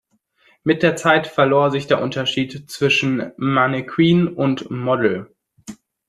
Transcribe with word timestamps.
Mit 0.63 0.81
der 0.81 0.95
Zeit 0.95 1.27
verlor 1.27 1.69
sich 1.69 1.85
der 1.85 2.01
Unterschied 2.01 2.63
zwischen 2.71 3.31
Mannequin 3.37 4.27
und 4.29 4.71
Model. 4.71 5.29